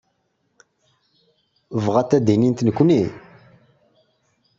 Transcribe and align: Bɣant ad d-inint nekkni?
Bɣant 1.85 2.11
ad 2.17 2.23
d-inint 2.25 2.59
nekkni? 2.67 3.03